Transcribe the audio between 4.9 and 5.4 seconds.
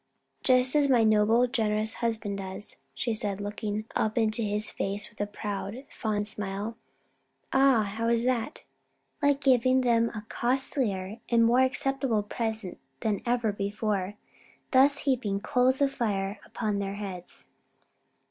with a